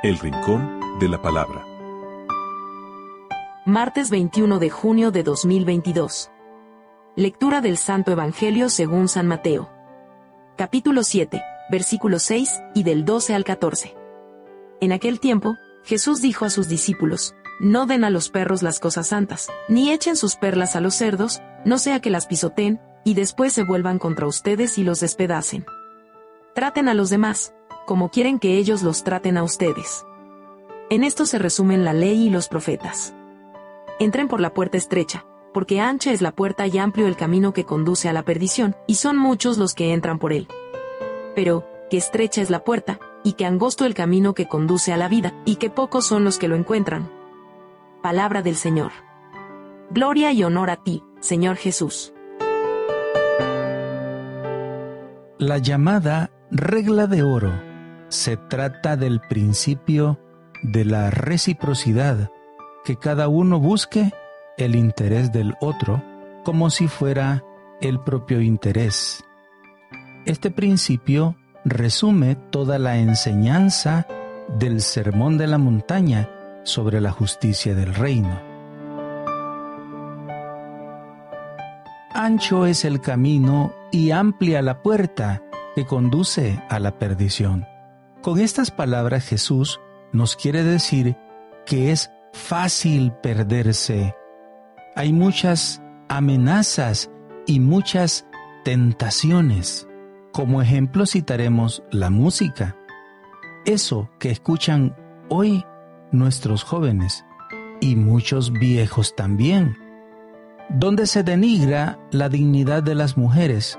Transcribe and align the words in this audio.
El 0.00 0.16
Rincón 0.20 0.78
de 1.00 1.08
la 1.08 1.20
Palabra. 1.20 1.66
Martes 3.66 4.10
21 4.10 4.60
de 4.60 4.70
junio 4.70 5.10
de 5.10 5.24
2022. 5.24 6.30
Lectura 7.16 7.60
del 7.60 7.76
Santo 7.76 8.12
Evangelio 8.12 8.68
según 8.68 9.08
San 9.08 9.26
Mateo. 9.26 9.68
Capítulo 10.56 11.02
7, 11.02 11.42
versículo 11.68 12.20
6 12.20 12.62
y 12.76 12.84
del 12.84 13.04
12 13.04 13.34
al 13.34 13.42
14. 13.42 13.96
En 14.80 14.92
aquel 14.92 15.18
tiempo, 15.18 15.56
Jesús 15.82 16.22
dijo 16.22 16.44
a 16.44 16.50
sus 16.50 16.68
discípulos, 16.68 17.34
No 17.58 17.86
den 17.86 18.04
a 18.04 18.10
los 18.10 18.30
perros 18.30 18.62
las 18.62 18.78
cosas 18.78 19.08
santas, 19.08 19.48
ni 19.68 19.90
echen 19.90 20.14
sus 20.14 20.36
perlas 20.36 20.76
a 20.76 20.80
los 20.80 20.94
cerdos, 20.94 21.42
no 21.64 21.76
sea 21.76 22.00
que 22.00 22.10
las 22.10 22.28
pisoteen, 22.28 22.80
y 23.02 23.14
después 23.14 23.52
se 23.52 23.64
vuelvan 23.64 23.98
contra 23.98 24.28
ustedes 24.28 24.78
y 24.78 24.84
los 24.84 25.00
despedacen. 25.00 25.66
Traten 26.54 26.88
a 26.88 26.94
los 26.94 27.10
demás, 27.10 27.52
como 27.88 28.10
quieren 28.10 28.38
que 28.38 28.58
ellos 28.58 28.82
los 28.82 29.02
traten 29.02 29.38
a 29.38 29.42
ustedes. 29.42 30.04
En 30.90 31.04
esto 31.04 31.24
se 31.24 31.38
resumen 31.38 31.86
la 31.86 31.94
ley 31.94 32.26
y 32.26 32.28
los 32.28 32.46
profetas. 32.46 33.14
Entren 33.98 34.28
por 34.28 34.42
la 34.42 34.52
puerta 34.52 34.76
estrecha, 34.76 35.24
porque 35.54 35.80
ancha 35.80 36.12
es 36.12 36.20
la 36.20 36.32
puerta 36.32 36.66
y 36.66 36.76
amplio 36.76 37.06
el 37.06 37.16
camino 37.16 37.54
que 37.54 37.64
conduce 37.64 38.10
a 38.10 38.12
la 38.12 38.24
perdición, 38.24 38.76
y 38.86 38.96
son 38.96 39.16
muchos 39.16 39.56
los 39.56 39.72
que 39.72 39.94
entran 39.94 40.18
por 40.18 40.34
él. 40.34 40.48
Pero, 41.34 41.64
que 41.88 41.96
estrecha 41.96 42.42
es 42.42 42.50
la 42.50 42.62
puerta, 42.62 43.00
y 43.24 43.32
que 43.32 43.46
angosto 43.46 43.86
el 43.86 43.94
camino 43.94 44.34
que 44.34 44.48
conduce 44.48 44.92
a 44.92 44.98
la 44.98 45.08
vida, 45.08 45.32
y 45.46 45.56
que 45.56 45.70
pocos 45.70 46.04
son 46.04 46.24
los 46.24 46.36
que 46.38 46.48
lo 46.48 46.56
encuentran. 46.56 47.10
Palabra 48.02 48.42
del 48.42 48.56
Señor. 48.56 48.92
Gloria 49.88 50.30
y 50.32 50.44
honor 50.44 50.68
a 50.68 50.76
ti, 50.76 51.02
Señor 51.20 51.56
Jesús. 51.56 52.12
La 55.38 55.56
llamada 55.56 56.30
regla 56.50 57.06
de 57.06 57.22
oro 57.22 57.67
se 58.08 58.36
trata 58.36 58.96
del 58.96 59.20
principio 59.20 60.18
de 60.62 60.84
la 60.84 61.10
reciprocidad, 61.10 62.30
que 62.84 62.96
cada 62.96 63.28
uno 63.28 63.60
busque 63.60 64.12
el 64.56 64.74
interés 64.74 65.32
del 65.32 65.54
otro 65.60 66.02
como 66.44 66.70
si 66.70 66.88
fuera 66.88 67.44
el 67.80 68.00
propio 68.00 68.40
interés. 68.40 69.24
Este 70.24 70.50
principio 70.50 71.36
resume 71.64 72.34
toda 72.34 72.78
la 72.78 72.98
enseñanza 72.98 74.06
del 74.58 74.80
Sermón 74.80 75.38
de 75.38 75.46
la 75.46 75.58
Montaña 75.58 76.28
sobre 76.64 77.00
la 77.00 77.12
justicia 77.12 77.74
del 77.74 77.94
reino. 77.94 78.40
Ancho 82.14 82.66
es 82.66 82.84
el 82.84 83.00
camino 83.00 83.72
y 83.92 84.10
amplia 84.10 84.60
la 84.62 84.82
puerta 84.82 85.42
que 85.74 85.86
conduce 85.86 86.60
a 86.68 86.80
la 86.80 86.98
perdición. 86.98 87.66
Con 88.22 88.40
estas 88.40 88.72
palabras 88.72 89.24
Jesús 89.24 89.80
nos 90.12 90.34
quiere 90.34 90.64
decir 90.64 91.16
que 91.64 91.92
es 91.92 92.10
fácil 92.32 93.12
perderse. 93.22 94.14
Hay 94.96 95.12
muchas 95.12 95.80
amenazas 96.08 97.10
y 97.46 97.60
muchas 97.60 98.26
tentaciones. 98.64 99.86
Como 100.32 100.60
ejemplo 100.60 101.06
citaremos 101.06 101.84
la 101.92 102.10
música. 102.10 102.76
Eso 103.64 104.10
que 104.18 104.30
escuchan 104.30 104.96
hoy 105.28 105.64
nuestros 106.10 106.64
jóvenes 106.64 107.24
y 107.80 107.94
muchos 107.94 108.52
viejos 108.52 109.14
también, 109.14 109.76
donde 110.70 111.06
se 111.06 111.22
denigra 111.22 112.00
la 112.10 112.28
dignidad 112.28 112.82
de 112.82 112.96
las 112.96 113.16
mujeres, 113.16 113.78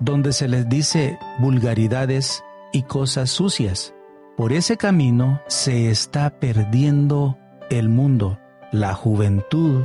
donde 0.00 0.32
se 0.32 0.48
les 0.48 0.68
dice 0.68 1.18
vulgaridades 1.38 2.42
y 2.72 2.82
cosas 2.82 3.30
sucias. 3.30 3.94
Por 4.36 4.52
ese 4.52 4.76
camino 4.76 5.40
se 5.46 5.90
está 5.90 6.38
perdiendo 6.40 7.38
el 7.70 7.88
mundo, 7.88 8.38
la 8.72 8.94
juventud 8.94 9.84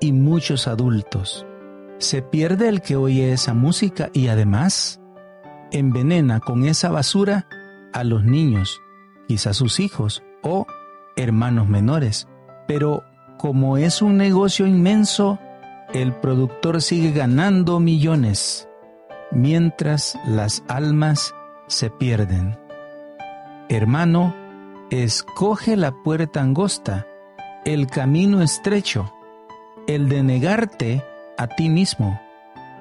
y 0.00 0.12
muchos 0.12 0.66
adultos. 0.66 1.46
Se 1.98 2.20
pierde 2.22 2.68
el 2.68 2.82
que 2.82 2.96
oye 2.96 3.32
esa 3.32 3.54
música 3.54 4.10
y 4.12 4.28
además 4.28 5.00
envenena 5.70 6.40
con 6.40 6.64
esa 6.64 6.90
basura 6.90 7.46
a 7.92 8.04
los 8.04 8.24
niños, 8.24 8.80
quizás 9.28 9.56
sus 9.56 9.80
hijos 9.80 10.22
o 10.42 10.66
hermanos 11.16 11.68
menores. 11.68 12.26
Pero 12.66 13.04
como 13.38 13.78
es 13.78 14.02
un 14.02 14.16
negocio 14.16 14.66
inmenso, 14.66 15.38
el 15.92 16.12
productor 16.14 16.82
sigue 16.82 17.12
ganando 17.12 17.78
millones, 17.78 18.68
mientras 19.30 20.18
las 20.26 20.64
almas 20.66 21.34
se 21.66 21.90
pierden. 21.90 22.58
Hermano, 23.68 24.34
escoge 24.90 25.76
la 25.76 25.92
puerta 25.92 26.40
angosta, 26.40 27.06
el 27.64 27.86
camino 27.86 28.42
estrecho, 28.42 29.12
el 29.86 30.08
de 30.08 30.22
negarte 30.22 31.04
a 31.38 31.46
ti 31.46 31.68
mismo, 31.68 32.20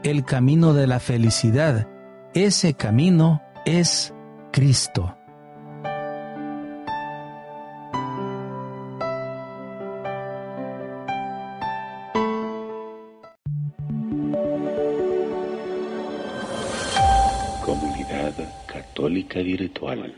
el 0.03 0.25
camino 0.25 0.73
de 0.73 0.87
la 0.87 0.99
felicidad. 0.99 1.87
Ese 2.33 2.73
camino 2.73 3.41
es 3.65 4.13
Cristo. 4.51 5.15
Católica 18.67 19.41
Virtual. 19.41 20.13